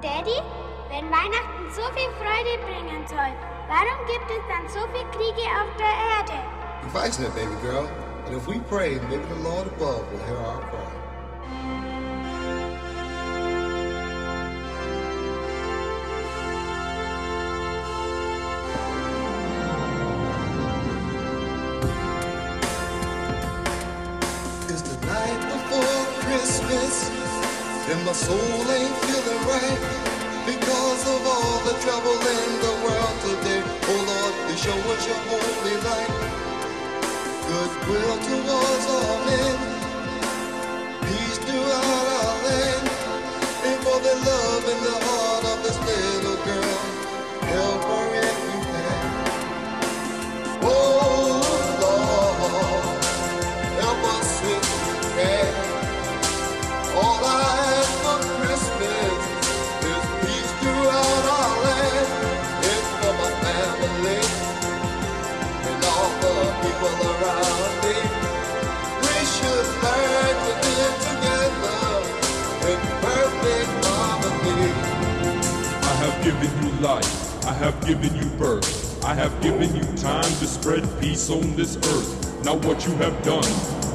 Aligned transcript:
Daddy, 0.00 0.40
wenn 0.90 1.10
Weihnachten 1.10 1.70
so 1.74 1.82
viel 1.92 2.08
Freude 2.20 2.56
bringen 2.64 3.04
soll, 3.08 3.32
warum 3.66 4.06
gibt 4.06 4.30
es 4.30 4.44
dann 4.46 4.68
so 4.68 4.86
viele 4.92 5.10
Kriege 5.10 5.42
auf 5.58 5.74
der 5.76 5.90
Erde? 6.18 6.38
You're 6.84 6.90
fighting 6.90 7.24
it, 7.24 7.34
baby 7.34 7.56
girl. 7.62 7.88
And 8.26 8.36
if 8.36 8.46
we 8.46 8.60
pray, 8.60 9.00
maybe 9.10 9.24
the 9.28 9.42
Lord 9.42 9.66
above 9.66 10.06
will 10.12 10.24
hear 10.24 10.36
our 10.36 10.60
cry. 10.60 10.78
It's 24.68 24.82
the 24.82 24.96
Christmas, 26.20 27.17
and 27.90 28.04
my 28.04 28.12
soul 28.12 28.36
ain't 28.36 28.96
feeling 29.08 29.42
right 29.48 29.80
because 30.44 31.02
of 31.08 31.20
all 31.24 31.58
the 31.64 31.74
trouble 31.80 32.18
in 32.36 32.48
the 32.64 32.74
world 32.84 33.16
today. 33.24 33.62
Oh 33.64 34.00
Lord, 34.10 34.34
please 34.44 34.60
show 34.60 34.76
us 34.92 35.02
your 35.08 35.20
holy 35.28 35.76
light, 35.88 36.12
goodwill 37.48 38.16
towards 38.28 38.86
all 38.92 39.16
men, 39.24 39.47
given 76.28 76.62
you 76.62 76.70
life. 76.80 77.46
I 77.46 77.54
have 77.54 77.86
given 77.86 78.14
you 78.14 78.26
birth. 78.36 79.02
I 79.02 79.14
have 79.14 79.32
given 79.40 79.74
you 79.74 79.82
time 79.96 80.30
to 80.40 80.46
spread 80.46 80.84
peace 81.00 81.30
on 81.30 81.56
this 81.56 81.76
earth. 81.76 82.44
Now 82.44 82.56
what 82.56 82.86
you 82.86 82.92
have 82.96 83.16
done 83.22 83.50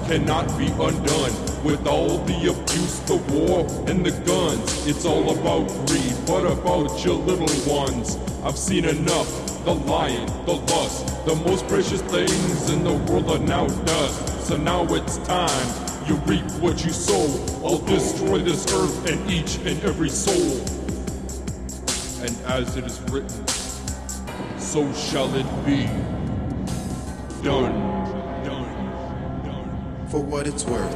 cannot 0.07 0.47
be 0.57 0.65
undone. 0.65 1.33
With 1.63 1.85
all 1.85 2.17
the 2.25 2.49
abuse, 2.49 2.99
the 3.01 3.17
war, 3.33 3.67
and 3.87 4.03
the 4.03 4.09
guns, 4.25 4.87
it's 4.87 5.05
all 5.05 5.29
about 5.37 5.67
greed. 5.85 6.13
What 6.27 6.51
about 6.51 7.05
your 7.05 7.13
little 7.13 7.53
ones? 7.71 8.17
I've 8.43 8.57
seen 8.57 8.85
enough. 8.85 9.29
The 9.63 9.75
lying, 9.75 10.25
the 10.47 10.53
lust, 10.73 11.05
the 11.27 11.35
most 11.35 11.67
precious 11.67 12.01
things 12.01 12.69
in 12.71 12.83
the 12.83 12.95
world 13.11 13.29
are 13.29 13.45
now 13.45 13.67
dust. 13.67 14.47
So 14.47 14.57
now 14.57 14.85
it's 14.95 15.19
time. 15.19 15.67
You 16.07 16.15
reap 16.25 16.49
what 16.59 16.83
you 16.83 16.91
sow. 16.91 17.27
I'll 17.63 17.77
destroy 17.77 18.39
this 18.39 18.65
earth 18.73 19.07
and 19.07 19.29
each 19.29 19.57
and 19.57 19.81
every 19.83 20.09
soul 20.09 20.82
and 22.23 22.37
as 22.45 22.77
it 22.77 22.85
is 22.85 23.01
written, 23.11 23.45
so 24.57 24.87
shall 24.93 25.27
it 25.35 25.45
be. 25.65 25.87
Done. 27.43 27.75
Done. 28.47 29.43
Done. 29.43 30.07
for 30.07 30.21
what 30.23 30.47
it's 30.47 30.63
worth. 30.65 30.95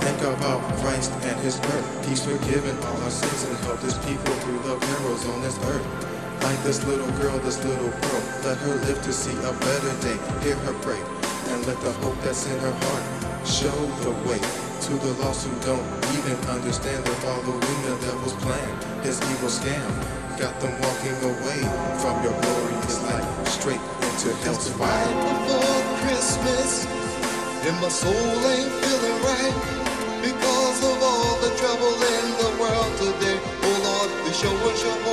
Think 0.00 0.20
about 0.22 0.62
Christ 0.78 1.10
and 1.26 1.36
his 1.40 1.58
birth. 1.58 2.08
He's 2.08 2.24
forgiven 2.24 2.78
all 2.78 2.96
our 3.02 3.10
sins 3.10 3.42
and 3.42 3.58
helped 3.66 3.82
his 3.82 3.98
people 4.06 4.32
through 4.46 4.60
the 4.70 4.76
perils 4.78 5.26
on 5.26 5.42
this 5.42 5.58
earth. 5.66 6.44
Like 6.44 6.62
this 6.62 6.84
little 6.86 7.10
girl, 7.18 7.36
this 7.40 7.58
little 7.64 7.90
girl, 7.90 8.22
let 8.46 8.56
her 8.58 8.76
live 8.86 9.02
to 9.02 9.12
see 9.12 9.34
a 9.34 9.52
better 9.58 9.92
day. 9.98 10.18
Hear 10.46 10.54
her 10.62 10.74
pray, 10.86 11.02
and 11.50 11.66
let 11.66 11.80
the 11.80 11.90
hope 12.06 12.14
that's 12.22 12.46
in 12.46 12.58
her 12.60 12.70
heart 12.70 13.46
show 13.46 13.74
the 14.06 14.14
way 14.30 14.38
to 14.38 14.92
the 14.94 15.12
lost 15.24 15.48
who 15.48 15.52
don't 15.66 15.82
even 16.14 16.38
understand 16.46 17.04
they're 17.04 17.14
following 17.26 17.82
the 17.82 17.98
devil's 18.06 18.34
plan. 18.34 19.02
His 19.02 19.20
evil 19.32 19.48
scam 19.48 20.27
Got 20.38 20.60
them 20.60 20.70
walking 20.70 21.18
away 21.26 21.60
from 21.98 22.22
your 22.22 22.30
glorious 22.40 23.02
life 23.02 23.48
straight 23.48 23.80
into 24.06 24.30
hell's 24.46 24.68
fire. 24.78 24.86
Right 24.86 25.48
before 25.48 25.82
Christmas, 26.06 26.86
and 27.66 27.74
my 27.82 27.88
soul 27.88 28.14
ain't 28.46 28.70
feeling 28.70 29.18
right 29.26 29.56
because 30.22 30.78
of 30.84 31.02
all 31.02 31.34
the 31.42 31.50
trouble 31.58 31.90
in 31.90 32.26
the 32.38 32.50
world 32.54 32.92
today. 33.02 33.40
Oh 33.66 33.78
Lord, 33.82 34.34
show 34.34 34.54
us 34.70 34.84
your 34.84 35.07